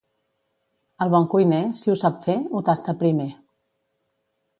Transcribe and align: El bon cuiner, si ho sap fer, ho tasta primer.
El 1.05 1.11
bon 1.15 1.27
cuiner, 1.33 1.59
si 1.81 1.91
ho 1.93 1.97
sap 2.03 2.17
fer, 2.29 2.37
ho 2.53 2.63
tasta 2.71 2.97
primer. 3.05 3.29